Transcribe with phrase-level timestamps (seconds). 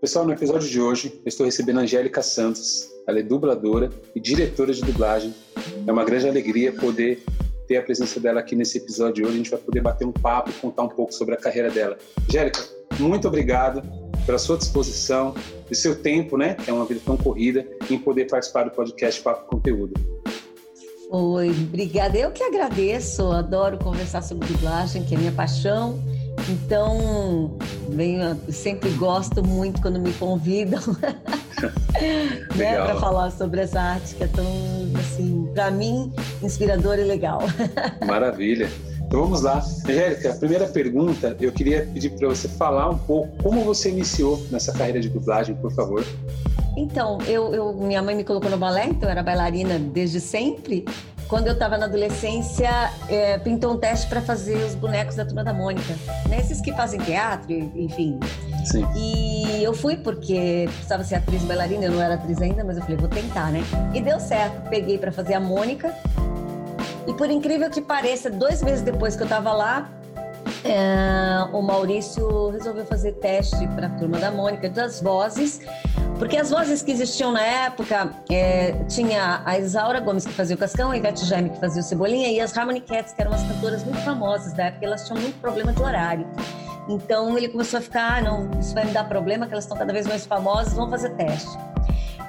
[0.00, 2.88] Pessoal, no episódio de hoje, eu estou recebendo a Angélica Santos.
[3.06, 5.34] Ela é dubladora e diretora de dublagem.
[5.86, 7.22] É uma grande alegria poder
[7.68, 9.34] ter a presença dela aqui nesse episódio de hoje.
[9.34, 11.98] A gente vai poder bater um papo e contar um pouco sobre a carreira dela.
[12.26, 12.60] Angélica,
[12.98, 13.82] muito obrigado
[14.24, 15.34] pela sua disposição
[15.70, 19.48] e seu tempo, né, é uma vida tão corrida, em poder participar do podcast Papo
[19.48, 19.92] Conteúdo.
[21.10, 22.16] Oi, obrigada.
[22.16, 25.98] Eu que agradeço, adoro conversar sobre dublagem, que é minha paixão.
[26.48, 27.56] Então,
[27.90, 30.80] venho, sempre gosto muito quando me convidam
[32.56, 34.46] né, para falar sobre essa arte que é tão,
[34.98, 37.40] assim, para mim, inspiradora e legal.
[38.06, 38.68] Maravilha.
[39.06, 39.60] Então vamos lá.
[39.88, 44.40] Angélica, a primeira pergunta, eu queria pedir para você falar um pouco como você iniciou
[44.52, 46.04] nessa carreira de dublagem, por favor.
[46.76, 50.84] Então, eu, eu, minha mãe me colocou no balé, então eu era bailarina desde sempre
[51.30, 55.44] quando eu estava na adolescência, é, pintou um teste para fazer os bonecos da Turma
[55.44, 55.94] da Mônica.
[56.28, 56.40] Né?
[56.40, 58.18] Esses que fazem teatro, enfim.
[58.64, 58.84] Sim.
[58.96, 62.82] E eu fui porque precisava ser atriz bailarina, eu não era atriz ainda, mas eu
[62.82, 63.62] falei, vou tentar, né?
[63.94, 64.68] E deu certo.
[64.68, 65.94] Peguei para fazer a Mônica.
[67.06, 69.88] E por incrível que pareça, dois meses depois que eu estava lá,
[70.64, 75.60] é, o Maurício resolveu fazer teste para a Turma da Mônica das vozes
[76.20, 80.58] porque as vozes que existiam na época, é, tinha a Isaura Gomes que fazia o
[80.58, 83.42] Cascão, a Ivete Jaime que fazia o Cebolinha e as Harmony Cats, que eram as
[83.42, 86.26] cantoras muito famosas da época, elas tinham muito problema de horário.
[86.90, 89.78] Então ele começou a ficar, ah, não, isso vai me dar problema, que elas estão
[89.78, 91.58] cada vez mais famosas, vamos fazer teste.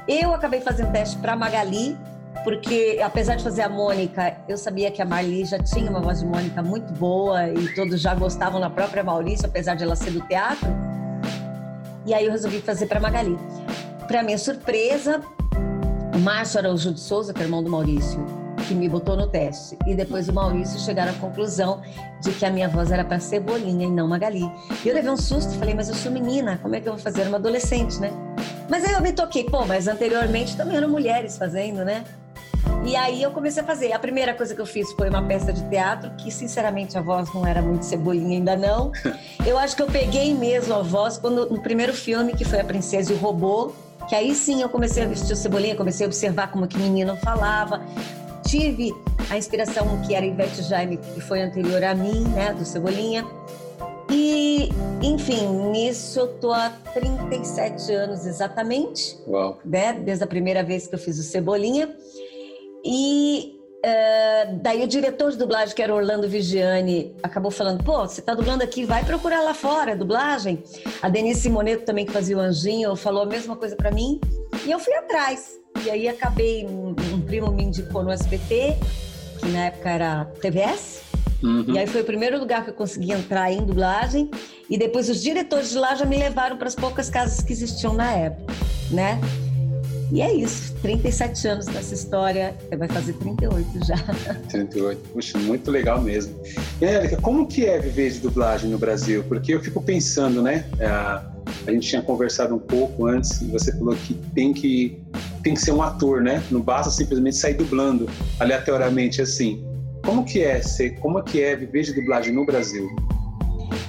[0.08, 1.97] Eu acabei fazendo teste para Magali,
[2.46, 6.22] porque apesar de fazer a Mônica, eu sabia que a Marli já tinha uma voz
[6.22, 10.12] de Mônica muito boa e todos já gostavam da própria Maurício, apesar de ela ser
[10.12, 10.69] do teatro.
[12.06, 13.38] E aí eu resolvi fazer para Magali.
[14.07, 15.22] Para minha surpresa,
[16.13, 18.23] o Márcio Araújo de Souza, que é irmão do Maurício,
[18.67, 19.78] que me botou no teste.
[19.88, 21.81] E depois o Maurício chegaram à conclusão
[22.22, 24.50] de que a minha voz era para Cebolinha e não Magali.
[24.84, 27.01] E eu levei um susto, falei, mas eu sou menina, como é que eu vou
[27.01, 27.22] fazer?
[27.22, 28.11] Era uma adolescente, né?
[28.69, 32.03] Mas aí eu me toquei, pô, mas anteriormente também eram mulheres fazendo, né?
[32.85, 33.91] E aí eu comecei a fazer.
[33.94, 37.31] A primeira coisa que eu fiz foi uma peça de teatro, que sinceramente a voz
[37.34, 38.91] não era muito cebolinha ainda não.
[39.45, 42.63] Eu acho que eu peguei mesmo a voz quando no primeiro filme, que foi A
[42.63, 43.73] Princesa e o Robô,
[44.11, 47.16] que aí sim eu comecei a vestir o cebolinha, comecei a observar como que menino
[47.16, 47.81] falava.
[48.45, 48.94] Tive
[49.29, 53.25] a inspiração que era Ivete Jaime, que foi anterior a mim, né, do Cebolinha.
[54.09, 54.67] E,
[55.01, 59.17] enfim, nisso eu tô há 37 anos exatamente.
[59.25, 59.57] Uau.
[59.63, 59.94] Né?
[59.94, 61.95] Desde a primeira vez que eu fiz o Cebolinha.
[62.83, 68.22] E uh, daí o diretor de dublagem, que era Orlando Vigiani, acabou falando: pô, você
[68.22, 70.64] tá dublando aqui, vai procurar lá fora, dublagem.
[71.02, 74.20] A Denise Simoneto também, que fazia o Anjinho, falou a mesma coisa para mim.
[74.66, 75.59] E eu fui atrás.
[75.84, 78.78] E aí acabei, um, um primo me indicou no SBT,
[79.40, 81.02] que na época era TVS.
[81.41, 81.66] Uhum.
[81.74, 84.30] E aí foi o primeiro lugar que eu consegui entrar em dublagem.
[84.70, 87.94] E depois os diretores de lá já me levaram para as poucas casas que existiam
[87.94, 88.53] na época,
[88.91, 89.20] né?
[90.11, 93.95] E é isso, 37 anos nessa história, vai fazer 38 já.
[94.49, 96.35] 38, puxa, muito legal mesmo.
[96.81, 99.23] E Érica, como que é viver de dublagem no Brasil?
[99.23, 100.66] Porque eu fico pensando, né?
[100.81, 101.31] A,
[101.66, 105.01] a gente tinha conversado um pouco antes e você falou que tem que
[105.41, 106.43] tem que ser um ator, né?
[106.51, 108.07] Não basta simplesmente sair dublando
[108.39, 109.63] aleatoriamente assim.
[110.03, 112.88] Como que é ser, como que é viver de dublagem no Brasil?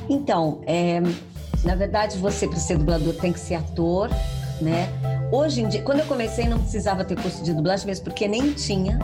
[0.08, 1.02] Então, é,
[1.64, 4.08] na verdade, você para ser dublador tem que ser ator,
[4.60, 4.88] né?
[5.32, 8.52] Hoje em dia, quando eu comecei, não precisava ter curso de dublagem mesmo, porque nem
[8.52, 8.98] tinha.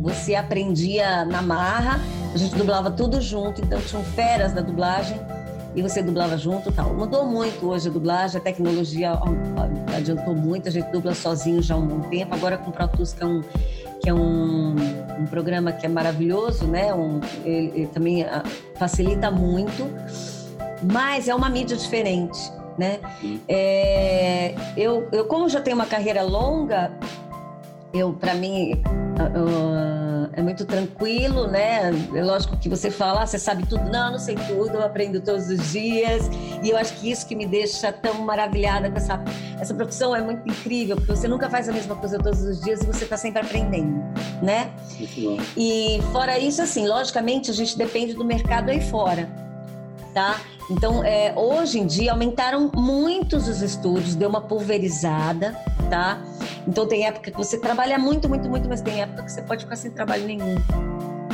[0.00, 2.00] Você aprendia na marra,
[2.34, 5.16] a gente dublava tudo junto, então tinham feras da dublagem
[5.76, 6.92] e você dublava junto tal.
[6.94, 9.12] Mudou muito hoje a dublagem, a tecnologia
[9.96, 12.34] adiantou muito, a gente dubla sozinho já há um bom tempo.
[12.34, 13.42] Agora com o Pro Tools, que é um,
[14.02, 14.74] que é um,
[15.20, 16.92] um programa que é maravilhoso, né?
[16.92, 18.42] Um, ele, ele também ah,
[18.74, 19.88] facilita muito,
[20.92, 23.00] mas é uma mídia diferente né?
[23.48, 26.92] É, eu, eu, como já tenho uma carreira longa,
[27.92, 31.90] eu para mim uh, é muito tranquilo, né?
[32.14, 33.84] É lógico que você fala, ah, você sabe tudo.
[33.90, 36.30] Não, não sei tudo, eu aprendo todos os dias.
[36.62, 39.22] E eu acho que isso que me deixa tão maravilhada com essa
[39.60, 42.80] essa profissão é muito incrível, porque você nunca faz a mesma coisa todos os dias
[42.80, 44.00] e você está sempre aprendendo,
[44.40, 44.70] né?
[45.56, 49.28] E fora isso, assim, logicamente a gente depende do mercado aí fora,
[50.14, 50.40] tá?
[50.70, 55.56] Então, é, hoje em dia aumentaram muitos os estudos, deu uma pulverizada,
[55.88, 56.22] tá?
[56.66, 59.64] Então tem época que você trabalha muito, muito, muito, mas tem época que você pode
[59.64, 60.56] ficar sem trabalho nenhum.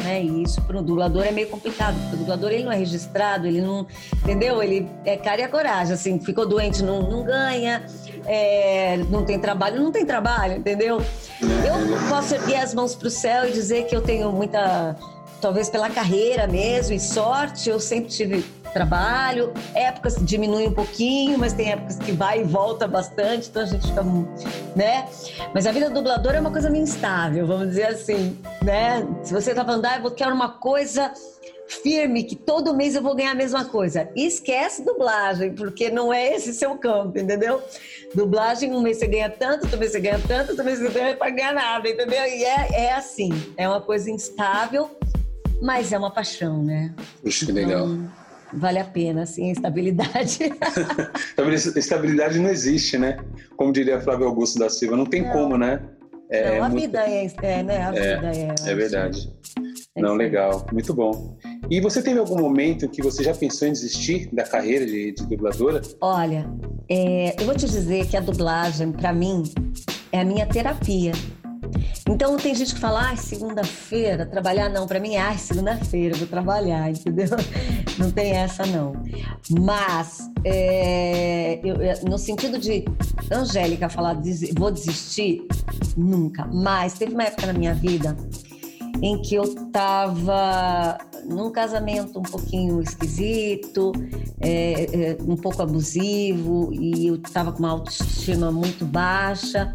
[0.05, 0.23] Né?
[0.23, 3.47] E isso para o dublador é meio complicado, porque o dublador ele não é registrado,
[3.47, 3.87] ele não,
[4.23, 4.63] entendeu?
[4.63, 7.85] Ele é cara e a coragem, assim, ficou doente, não, não ganha,
[8.27, 10.99] é, não tem trabalho, não tem trabalho, entendeu?
[11.41, 14.95] Eu posso erguer as mãos para o céu e dizer que eu tenho muita,
[15.41, 18.45] talvez pela carreira mesmo e sorte, eu sempre tive
[18.75, 23.63] trabalho, épocas que diminui um pouquinho, mas tem épocas que vai e volta bastante, então
[23.63, 24.03] a gente fica,
[24.75, 25.09] né?
[25.55, 29.07] Mas a vida do dublador é uma coisa meio instável, vamos dizer assim, né?
[29.23, 31.13] Se você tá falando, ah, eu quero uma coisa
[31.83, 34.11] firme, que todo mês eu vou ganhar a mesma coisa.
[34.15, 37.63] Esquece dublagem, porque não é esse seu campo, entendeu?
[38.15, 41.17] Dublagem, um mês você ganha tanto, outro mês você ganha tanto, outro mês você ganha
[41.17, 42.23] para ganhar nada, entendeu?
[42.25, 44.91] E é, é assim, é uma coisa instável,
[45.63, 46.93] mas é uma paixão, né?
[47.23, 47.89] Puxa, que legal.
[48.57, 50.39] Vale a pena, assim, a estabilidade.
[51.77, 53.19] estabilidade não existe, né?
[53.57, 55.33] Como diria Flávio Augusto da Silva, não tem não.
[55.33, 55.81] como, né?
[56.31, 56.83] É, não, a muito...
[56.83, 57.77] vida é, é, né?
[57.79, 58.71] A é, vida é.
[58.71, 59.33] É verdade.
[59.97, 61.37] É não, legal, muito bom.
[61.71, 65.27] E você teve algum momento que você já pensou em desistir da carreira de, de
[65.27, 65.81] dubladora?
[66.01, 66.51] Olha,
[66.89, 69.45] é, eu vou te dizer que a dublagem, para mim,
[70.11, 71.13] é a minha terapia.
[72.09, 76.27] Então tem gente que fala, ah, segunda-feira, trabalhar não, para mim é, ah, segunda-feira, vou
[76.27, 77.31] trabalhar, entendeu?
[77.99, 78.93] Não tem essa não.
[79.51, 81.77] Mas, é, eu,
[82.09, 82.85] no sentido de
[83.33, 84.21] Angélica falar,
[84.57, 85.47] vou desistir,
[85.97, 86.47] nunca.
[86.53, 88.15] Mas teve uma época na minha vida
[89.03, 93.93] em que eu estava num casamento um pouquinho esquisito,
[94.41, 99.73] é, é, um pouco abusivo, e eu estava com uma autoestima muito baixa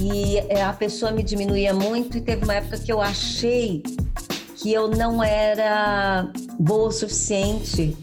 [0.00, 3.82] e é, a pessoa me diminuía muito e teve uma época que eu achei
[4.56, 7.96] que eu não era boa o suficiente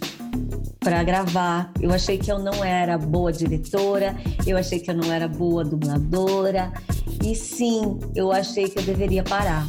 [0.79, 1.71] para gravar.
[1.79, 5.63] Eu achei que eu não era boa diretora, eu achei que eu não era boa
[5.63, 6.71] dubladora.
[7.23, 9.65] E sim, eu achei que eu deveria parar.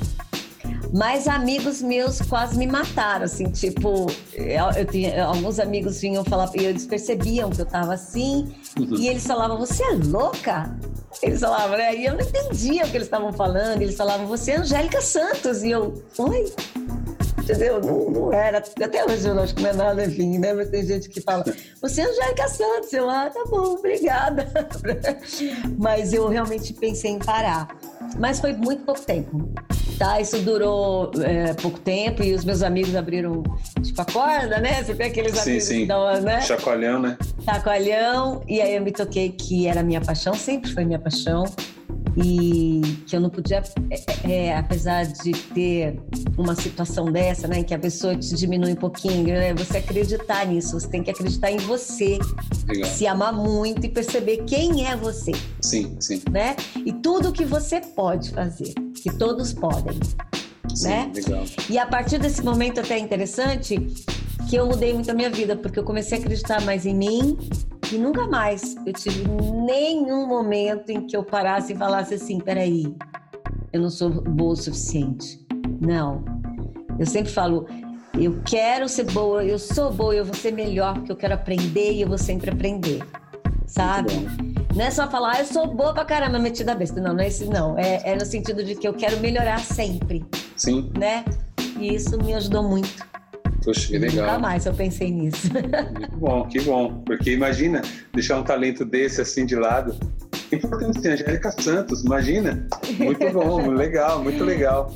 [0.94, 6.48] Mas amigos meus quase me mataram, assim, tipo, eu, eu tinha, alguns amigos vinham falar,
[6.54, 8.94] e eles percebiam que eu tava assim, uhum.
[8.96, 10.72] e eles falavam, você é louca?
[11.20, 11.96] Eles falavam, né?
[11.96, 13.82] E eu não entendia o que eles estavam falando.
[13.82, 15.62] Eles falavam, você é Angélica Santos.
[15.62, 16.52] E eu, oi?
[17.38, 17.80] Entendeu?
[17.80, 18.58] Não, não era.
[18.58, 20.52] Até hoje eu acho que não é nada enfim, né?
[20.52, 21.44] Mas tem gente que fala,
[21.80, 22.92] você é Angélica Santos.
[22.92, 24.46] Eu, ah, tá bom, obrigada.
[25.78, 27.68] Mas eu realmente pensei em parar.
[28.18, 29.50] Mas foi muito pouco tempo.
[29.98, 33.42] Tá, isso durou é, pouco tempo e os meus amigos abriram
[33.82, 34.82] tipo a corda, né?
[34.82, 35.80] Você tem aqueles sim, amigos sim.
[35.80, 36.40] que dão, né?
[36.40, 37.16] Chacoalhão, né?
[37.44, 38.42] Chacoalhão.
[38.48, 41.44] E aí eu me toquei que era minha paixão, sempre foi minha paixão
[42.16, 45.98] e que eu não podia, é, é, apesar de ter
[46.36, 50.46] uma situação dessa, né, em que a pessoa te diminui um pouquinho, né, você acreditar
[50.46, 52.18] nisso, você tem que acreditar em você,
[52.68, 52.88] legal.
[52.88, 55.32] se amar muito e perceber quem é você.
[55.60, 56.22] Sim, sim.
[56.30, 56.54] Né?
[56.84, 60.00] E tudo que você pode fazer, que todos podem.
[60.74, 61.12] Sim, né?
[61.14, 61.44] legal.
[61.68, 63.78] E a partir desse momento até interessante
[64.48, 67.36] que eu mudei muito a minha vida, porque eu comecei a acreditar mais em mim,
[67.92, 69.28] e nunca mais eu tive
[69.66, 72.96] nenhum momento em que eu parasse e falasse assim: peraí,
[73.74, 75.46] eu não sou boa o suficiente.
[75.82, 76.24] Não.
[76.98, 77.66] Eu sempre falo:
[78.18, 81.92] eu quero ser boa, eu sou boa, eu vou ser melhor, porque eu quero aprender
[81.92, 83.02] e eu vou sempre aprender.
[83.66, 84.12] Sabe?
[84.74, 87.00] Não é só falar, ah, eu sou boa pra caramba, metida besta.
[87.00, 87.78] Não, não é isso, não.
[87.78, 90.24] É, é no sentido de que eu quero melhorar sempre.
[90.56, 90.90] Sim.
[90.98, 91.24] Né?
[91.78, 93.06] E isso me ajudou muito.
[93.64, 94.26] Poxa, que legal.
[94.26, 95.48] Nunca mais eu pensei nisso.
[95.48, 97.02] Que bom, que bom.
[97.06, 99.96] Porque imagina deixar um talento desse assim de lado.
[100.52, 102.66] Importante ser Angélica Santos, imagina.
[102.98, 104.92] Muito bom, legal, muito legal.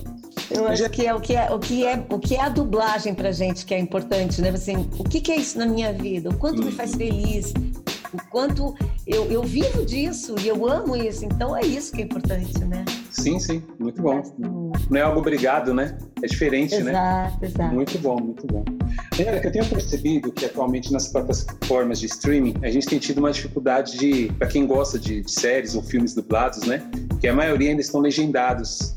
[0.50, 3.14] Eu acho que é o que é o que é o que é a dublagem
[3.14, 4.50] pra gente que é importante, né?
[4.50, 6.30] Assim, o que, que é isso na minha vida?
[6.30, 7.52] O quanto me faz feliz?
[8.12, 8.74] O quanto
[9.06, 11.24] eu, eu vivo disso e eu amo isso.
[11.24, 12.84] Então é isso que é importante, né?
[13.10, 14.22] Sim, sim, muito bom.
[14.90, 15.98] Não é algo obrigado, né?
[16.22, 16.90] É diferente, exato, né?
[16.92, 17.74] Exato, exato.
[17.74, 18.64] Muito bom, muito bom.
[19.12, 23.30] Angélica, eu tenho percebido que atualmente nas plataformas de streaming a gente tem tido uma
[23.30, 26.82] dificuldade de, para quem gosta de, de, séries ou filmes dublados, né?
[27.20, 28.94] Que a maioria ainda estão legendados.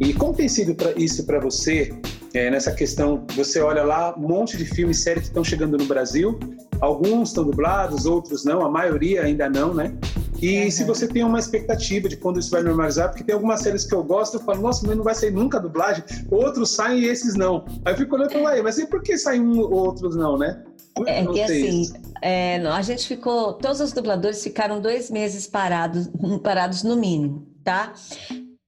[0.00, 1.92] E como tem sido pra, isso para você
[2.34, 3.24] é, nessa questão?
[3.36, 6.38] Você olha lá um monte de filmes e séries que estão chegando no Brasil,
[6.80, 9.94] alguns estão dublados, outros não, a maioria ainda não, né?
[10.40, 10.70] E uhum.
[10.70, 13.94] se você tem uma expectativa de quando isso vai normalizar, porque tem algumas séries que
[13.94, 16.02] eu gosto, eu falo, nossa, mas não vai sair nunca a dublagem.
[16.30, 17.64] Outros saem e esses não.
[17.84, 20.62] Aí eu fico olhando e falo, mas e por que saem um outros não, né?
[21.06, 26.10] É que assim, é, a gente ficou, todos os dubladores ficaram dois meses parados,
[26.42, 27.92] parados no mínimo, tá?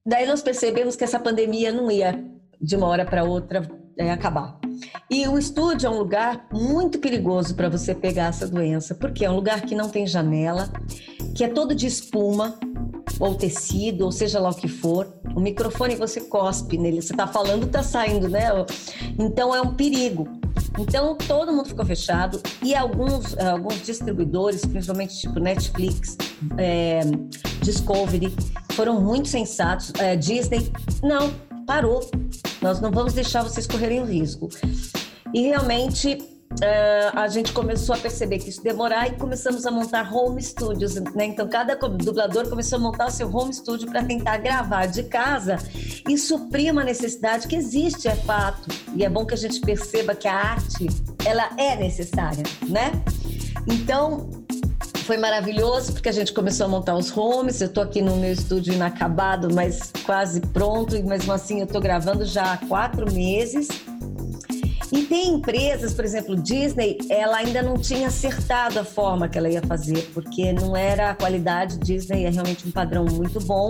[0.05, 2.23] Daí nós percebemos que essa pandemia não ia
[2.61, 3.67] de uma hora para outra
[3.97, 4.59] é, acabar.
[5.09, 9.29] E o estúdio é um lugar muito perigoso para você pegar essa doença, porque é
[9.29, 10.69] um lugar que não tem janela,
[11.35, 12.57] que é todo de espuma
[13.19, 15.13] ou tecido, ou seja lá o que for.
[15.35, 18.43] O microfone você cospe nele, você está falando, está saindo, né?
[19.19, 20.27] Então é um perigo.
[20.79, 26.17] Então todo mundo ficou fechado e alguns, alguns distribuidores, principalmente tipo Netflix,
[26.57, 27.01] é,
[27.61, 28.33] Discovery,
[28.71, 29.93] foram muito sensatos.
[29.99, 31.31] É, Disney, não,
[31.65, 32.01] parou.
[32.63, 34.47] Nós não vamos deixar vocês correrem o risco.
[35.33, 40.09] E realmente uh, a gente começou a perceber que isso demorar e começamos a montar
[40.13, 40.95] home studios.
[40.95, 41.25] Né?
[41.25, 45.57] Então, cada dublador começou a montar o seu home studio para tentar gravar de casa
[46.07, 48.69] e suprir uma necessidade que existe, é fato.
[48.95, 50.87] E é bom que a gente perceba que a arte
[51.25, 52.93] ela é necessária, né?
[53.67, 54.29] Então,
[55.03, 57.61] foi maravilhoso porque a gente começou a montar os homes.
[57.61, 60.95] Eu estou aqui no meu estúdio inacabado, mas quase pronto.
[60.95, 63.67] E mesmo assim eu estou gravando já há quatro meses.
[64.91, 69.49] E tem empresas, por exemplo, Disney, ela ainda não tinha acertado a forma que ela
[69.49, 71.79] ia fazer, porque não era a qualidade.
[71.79, 73.69] Disney é realmente um padrão muito bom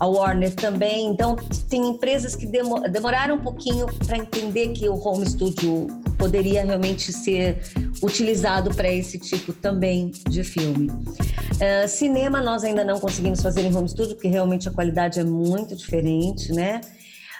[0.00, 1.08] a Warner também.
[1.08, 1.36] Então,
[1.68, 7.60] tem empresas que demoraram um pouquinho para entender que o home studio poderia realmente ser
[8.02, 10.88] utilizado para esse tipo também de filme.
[10.88, 15.24] Uh, cinema nós ainda não conseguimos fazer em home studio, porque realmente a qualidade é
[15.24, 16.80] muito diferente, né?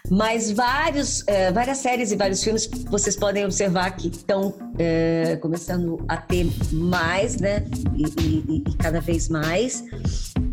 [0.08, 6.04] Mas vários, uh, várias séries e vários filmes vocês podem observar que estão uh, começando
[6.08, 7.64] a ter mais, né?
[7.94, 9.82] E, e, e cada vez mais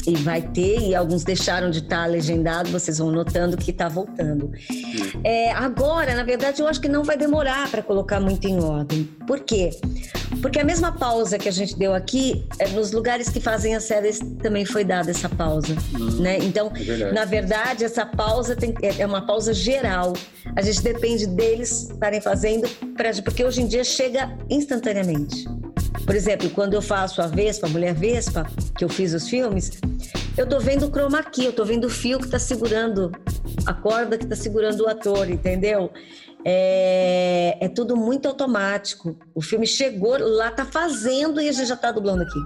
[0.06, 3.88] e vai ter, e alguns deixaram de estar tá legendado, vocês vão notando que está
[3.88, 4.52] voltando.
[5.24, 9.04] É, agora, na verdade, eu acho que não vai demorar para colocar muito em ordem.
[9.26, 9.72] Por quê?
[10.42, 13.84] Porque a mesma pausa que a gente deu aqui, é, nos lugares que fazem as
[13.84, 16.38] séries também foi dada essa pausa, hum, né?
[16.40, 17.14] Então, é verdade.
[17.14, 20.14] na verdade, essa pausa tem, é, é uma pausa geral.
[20.56, 25.46] A gente depende deles estarem fazendo, pra, porque hoje em dia chega instantaneamente.
[26.06, 28.46] Por exemplo, quando eu faço a Vespa, a Mulher Vespa,
[28.78, 29.80] que eu fiz os filmes,
[30.38, 33.12] eu tô vendo o chroma key, eu tô vendo o fio que tá segurando,
[33.66, 35.92] a corda que tá segurando o ator, entendeu?
[36.46, 39.18] É, é tudo muito automático.
[39.34, 42.40] O filme chegou, lá tá fazendo e a gente já tá dublando aqui.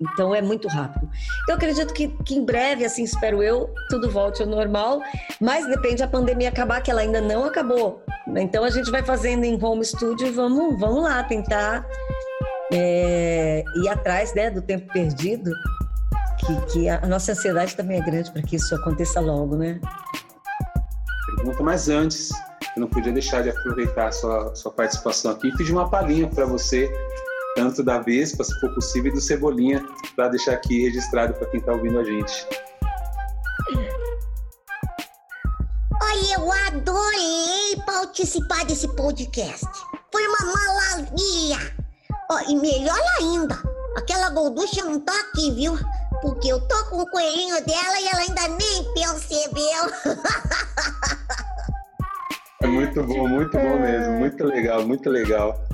[0.00, 1.08] Então é muito rápido.
[1.48, 5.00] Eu acredito que, que em breve, assim espero eu, tudo volte ao normal,
[5.40, 8.02] mas depende da pandemia acabar, que ela ainda não acabou.
[8.36, 11.84] Então a gente vai fazendo em home studio e vamos, vamos lá tentar
[12.72, 15.50] é, ir atrás né, do tempo perdido,
[16.38, 19.80] que, que a nossa ansiedade também é grande para que isso aconteça logo, né?
[21.36, 22.30] Pergunta, mas antes,
[22.76, 26.28] eu não podia deixar de aproveitar a sua, sua participação aqui e pedir uma palhinha
[26.28, 26.90] para você,
[27.54, 29.84] tanto da Vespa, se for possível, e do Cebolinha,
[30.16, 32.46] para deixar aqui registrado para quem está ouvindo a gente.
[36.00, 39.66] Olha, eu adorei participar desse podcast.
[40.10, 41.87] Foi uma maravilha!
[42.48, 43.58] E melhor ainda,
[43.96, 45.78] aquela golducha não tá aqui, viu?
[46.20, 49.88] Porque eu tô com o coelhinho dela e ela ainda nem percebeu.
[52.60, 54.14] É muito bom, muito bom mesmo.
[54.14, 55.64] Muito legal, muito legal.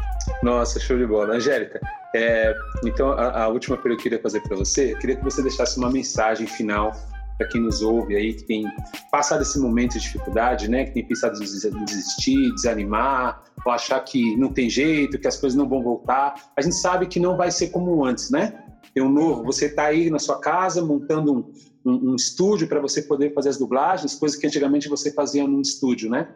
[0.42, 1.34] Nossa, show de bola.
[1.34, 1.80] Angélica,
[2.14, 5.24] é, então a, a, última pergunta que eu queria fazer para você, eu queria que
[5.24, 6.92] você deixasse uma mensagem final
[7.36, 8.64] para quem nos ouve aí, que tem
[9.10, 10.84] passado esse momento de dificuldade, né?
[10.84, 15.56] Que tem pensado em desistir, desanimar, ou achar que não tem jeito, que as coisas
[15.56, 16.34] não vão voltar.
[16.56, 18.60] A gente sabe que não vai ser como antes, né?
[18.92, 21.32] Tem um novo, você está aí na sua casa montando
[21.84, 25.46] um, um, um estúdio para você poder fazer as dublagens, coisas que antigamente você fazia
[25.46, 26.28] num estúdio, né?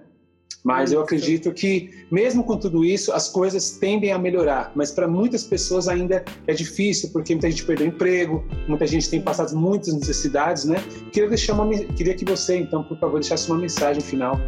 [0.68, 4.70] Mas eu acredito que, mesmo com tudo isso, as coisas tendem a melhorar.
[4.74, 9.18] Mas para muitas pessoas ainda é difícil, porque muita gente perdeu emprego, muita gente tem
[9.18, 10.76] passado muitas necessidades, né?
[11.10, 14.38] Queria, deixar uma, queria que você, então, por favor, deixasse uma mensagem final.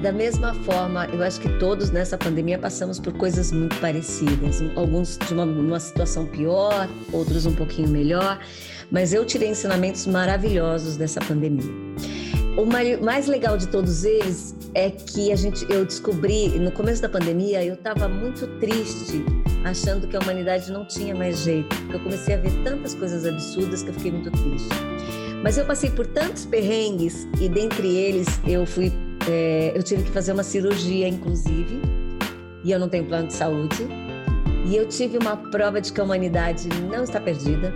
[0.00, 4.62] Da mesma forma, eu acho que todos nessa pandemia passamos por coisas muito parecidas.
[4.76, 8.38] Alguns de uma, uma situação pior, outros um pouquinho melhor.
[8.92, 11.64] Mas eu tirei ensinamentos maravilhosos dessa pandemia.
[12.54, 17.08] O mais legal de todos eles é que a gente, eu descobri no começo da
[17.08, 19.24] pandemia, eu estava muito triste,
[19.64, 21.74] achando que a humanidade não tinha mais jeito.
[21.90, 24.68] Eu comecei a ver tantas coisas absurdas que eu fiquei muito triste.
[25.42, 28.92] Mas eu passei por tantos perrengues e dentre eles eu fui,
[29.30, 31.80] é, eu tive que fazer uma cirurgia, inclusive,
[32.62, 33.88] e eu não tenho plano de saúde.
[34.66, 37.72] E eu tive uma prova de que a humanidade não está perdida.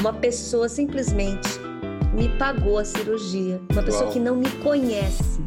[0.00, 1.65] Uma pessoa simplesmente
[2.16, 3.60] me pagou a cirurgia.
[3.70, 4.12] Uma pessoa Uau.
[4.12, 5.40] que não me conhece,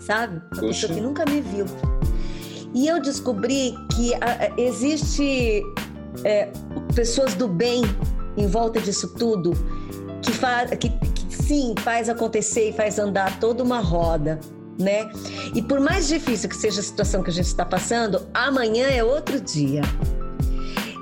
[0.00, 0.36] sabe?
[0.36, 0.66] Uma Poxa.
[0.66, 1.66] pessoa que nunca me viu.
[2.72, 5.62] E eu descobri que ah, existe
[6.24, 6.48] é,
[6.94, 7.82] pessoas do bem
[8.36, 9.52] em volta disso tudo
[10.22, 14.38] que, fa que, que sim faz acontecer e faz andar toda uma roda,
[14.78, 15.10] né?
[15.54, 19.02] E por mais difícil que seja a situação que a gente está passando, amanhã é
[19.02, 19.82] outro dia.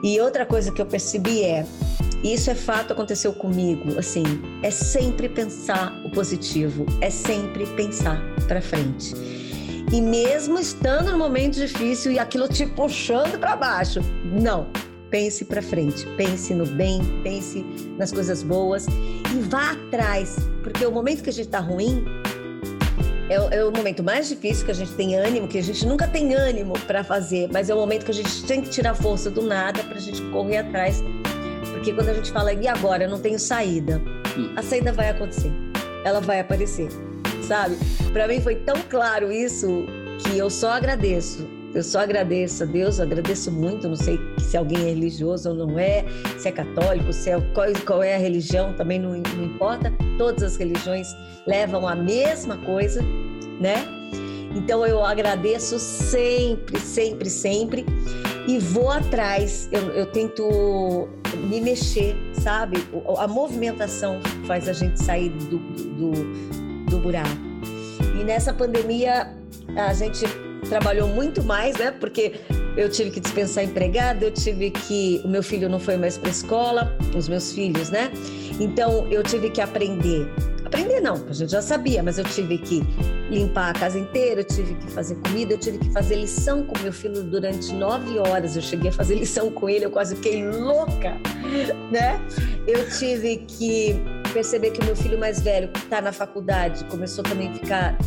[0.02, 1.66] E outra coisa que eu percebi é,
[2.26, 4.24] e isso é fato, aconteceu comigo, assim,
[4.62, 9.14] é sempre pensar o positivo, é sempre pensar para frente.
[9.92, 14.66] E mesmo estando no momento difícil e aquilo te puxando para baixo, não,
[15.10, 17.64] pense para frente, pense no bem, pense
[17.96, 22.04] nas coisas boas e vá atrás, porque o momento que a gente está ruim
[23.28, 25.84] é, o- é o momento mais difícil que a gente tem ânimo, que a gente
[25.86, 28.94] nunca tem ânimo para fazer, mas é o momento que a gente tem que tirar
[28.94, 31.02] força do nada para a gente correr atrás,
[31.86, 34.02] porque quando a gente fala e agora eu não tenho saída,
[34.36, 34.52] Hum.
[34.56, 35.52] a saída vai acontecer,
[36.04, 36.88] ela vai aparecer,
[37.46, 37.76] sabe?
[38.12, 39.86] Para mim foi tão claro isso
[40.18, 41.46] que eu só agradeço.
[41.72, 43.86] Eu só agradeço a Deus, agradeço muito.
[43.86, 46.04] Não sei se alguém é religioso ou não é,
[46.38, 49.92] se é católico, se é, qual, qual é a religião, também não, não importa.
[50.18, 51.14] Todas as religiões
[51.46, 53.00] levam a mesma coisa,
[53.60, 53.86] né?
[54.56, 57.86] Então eu agradeço sempre, sempre, sempre
[58.46, 59.68] e vou atrás.
[59.72, 61.08] Eu, eu tento
[61.48, 62.78] me mexer, sabe?
[63.18, 66.12] A movimentação faz a gente sair do, do,
[66.90, 67.28] do buraco.
[68.18, 69.34] E nessa pandemia
[69.76, 70.24] a gente
[70.68, 71.90] trabalhou muito mais, né?
[71.90, 72.40] Porque
[72.76, 75.20] eu tive que dispensar empregada, eu tive que.
[75.24, 78.10] O meu filho não foi mais para escola, os meus filhos, né?
[78.60, 80.28] Então eu tive que aprender.
[80.76, 82.82] Aprender não, a gente já sabia, mas eu tive que
[83.30, 86.78] limpar a casa inteira, eu tive que fazer comida, eu tive que fazer lição com
[86.82, 88.56] meu filho durante nove horas.
[88.56, 91.16] Eu cheguei a fazer lição com ele, eu quase fiquei louca,
[91.90, 92.20] né?
[92.66, 93.96] Eu tive que
[94.34, 97.98] perceber que o meu filho mais velho, que está na faculdade, começou também a ficar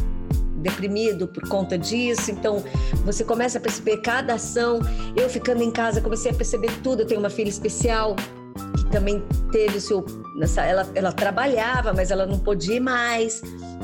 [0.57, 2.29] deprimido por conta disso.
[2.29, 2.63] Então,
[3.03, 4.79] você começa a perceber cada ação.
[5.15, 7.01] Eu ficando em casa, comecei a perceber tudo.
[7.01, 8.15] Eu tenho uma filha especial
[8.77, 10.05] que também teve o seu.
[10.35, 13.41] Nessa, ela, ela trabalhava, mas ela não podia ir mais,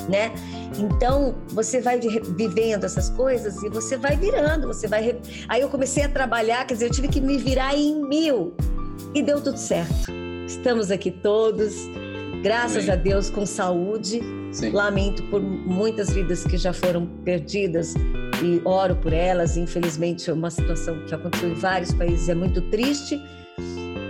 [0.09, 0.31] né?
[0.77, 5.17] Então, você vai vi- vivendo essas coisas e você vai virando, você vai.
[5.47, 8.53] Aí eu comecei a trabalhar, quer dizer, eu tive que me virar em mil.
[9.13, 10.11] E deu tudo certo.
[10.45, 11.73] Estamos aqui todos,
[12.43, 12.91] graças Amém.
[12.91, 14.21] a Deus, com saúde.
[14.51, 14.71] Sim.
[14.71, 17.93] Lamento por muitas vidas que já foram perdidas
[18.41, 19.57] e oro por elas.
[19.57, 23.21] Infelizmente, é uma situação que aconteceu em vários países é muito triste,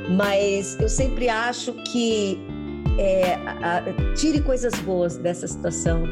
[0.09, 2.39] mas eu sempre acho que
[2.97, 3.83] é, a-
[4.15, 6.03] tire coisas boas dessa situação,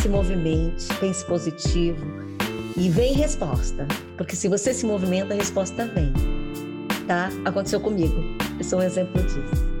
[0.00, 2.04] se movimente, pense positivo
[2.76, 6.12] e vem resposta, porque se você se movimenta, a resposta vem.
[7.06, 7.28] Tá?
[7.44, 8.14] Aconteceu comigo.
[8.58, 9.71] Eu sou um exemplo disso.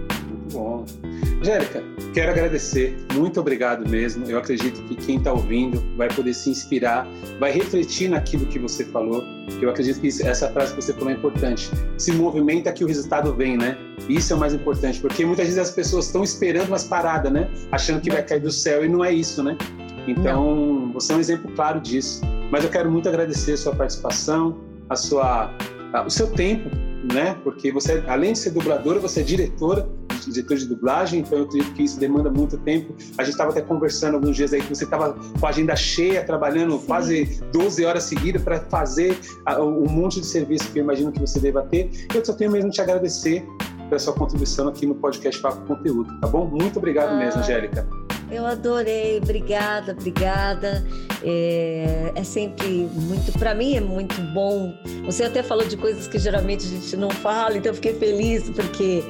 [1.42, 1.82] Angélica,
[2.14, 4.24] quero agradecer, muito obrigado mesmo.
[4.30, 7.04] Eu acredito que quem está ouvindo vai poder se inspirar,
[7.40, 9.24] vai refletir naquilo que você falou.
[9.60, 11.68] Eu acredito que isso- essa frase que você falou é importante.
[11.98, 13.76] Se movimenta que o resultado vem, né?
[14.08, 17.48] Isso é o mais importante, porque muitas vezes as pessoas estão esperando umas paradas, né?
[17.72, 19.58] Achando que vai cair do céu e não é isso, né?
[20.06, 22.20] Então, você é um exemplo claro disso.
[22.52, 25.52] Mas eu quero muito agradecer a sua participação, a sua,
[25.92, 26.70] a- o seu tempo,
[27.02, 27.36] né?
[27.42, 29.88] Porque você, além de ser dubladora, você é diretora,
[30.26, 32.94] diretor de dublagem, então eu acredito que isso demanda muito tempo.
[33.18, 36.22] A gente estava até conversando alguns dias aí que você estava com a agenda cheia,
[36.24, 36.86] trabalhando Sim.
[36.86, 39.18] quase 12 horas seguidas para fazer
[39.58, 41.90] um monte de serviço que eu imagino que você deva ter.
[42.14, 43.44] Eu só tenho mesmo te agradecer
[43.88, 46.46] pela sua contribuição aqui no podcast Papo Conteúdo, tá bom?
[46.46, 47.86] Muito obrigado mesmo, Ah, Angélica.
[48.32, 50.82] Eu adorei, obrigada, obrigada.
[51.22, 54.74] É, é sempre muito, para mim é muito bom.
[55.04, 58.48] Você até falou de coisas que geralmente a gente não fala, então eu fiquei feliz
[58.48, 59.04] porque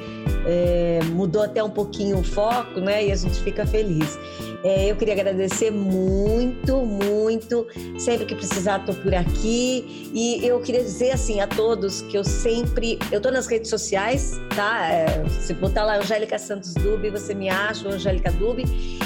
[0.45, 3.05] é, mudou até um pouquinho o foco, né?
[3.05, 4.19] E a gente fica feliz.
[4.63, 7.67] É, eu queria agradecer muito, muito.
[7.97, 10.09] Sempre que precisar, estou por aqui.
[10.13, 14.39] E eu queria dizer assim a todos que eu sempre, eu estou nas redes sociais,
[14.55, 14.89] tá?
[14.89, 18.63] É, se botar lá Angélica Santos Dube, você me acha, Angélica Dube.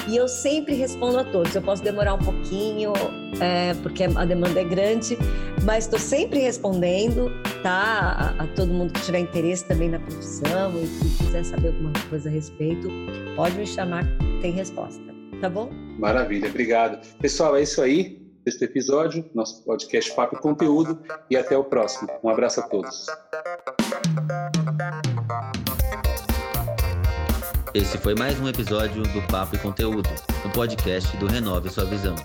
[0.08, 1.56] E eu sempre respondo a todos.
[1.56, 2.94] Eu posso demorar um pouquinho,
[3.42, 5.18] é, porque a demanda é grande,
[5.64, 7.32] mas estou sempre respondendo,
[7.64, 8.36] tá?
[8.38, 11.94] A, a todo mundo que tiver interesse também na profissão e que quiser saber alguma
[12.10, 12.88] coisa a respeito,
[13.36, 14.06] pode me chamar,
[14.42, 15.17] tem resposta.
[15.42, 15.70] Tá bom?
[16.00, 17.06] Maravilha, obrigado.
[17.18, 18.26] Pessoal, é isso aí.
[18.46, 21.00] Este episódio, nosso podcast Papo e Conteúdo.
[21.30, 22.10] E até o próximo.
[22.24, 23.06] Um abraço a todos.
[27.74, 30.10] Esse foi mais um episódio do Papo e Conteúdo,
[30.44, 32.16] o podcast do Renove Sua Visão.